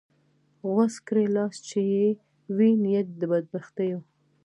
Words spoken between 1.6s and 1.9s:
چې